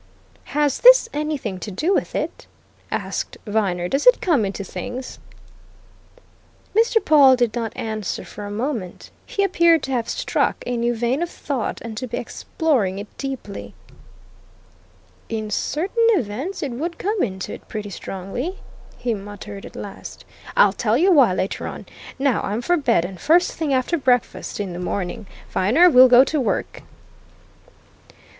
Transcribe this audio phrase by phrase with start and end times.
[0.57, 2.47] "Has this anything to do with it?"
[2.89, 3.87] asked Viner.
[3.87, 5.19] "Does it come into things?"
[6.75, 6.99] Mr.
[7.05, 11.21] Pawle did not answer for a moment; he appeared to have struck a new vein
[11.21, 13.75] of thought and to be exploring it deeply.
[15.29, 18.57] "In certain events, it would come into it pretty strongly!"
[18.97, 20.25] he muttered at last.
[20.57, 21.85] "I'll tell you why, later on.
[22.17, 26.23] Now I'm for bed and first thing after breakfast, in the morning, Viner, we'll go
[26.23, 26.81] to work."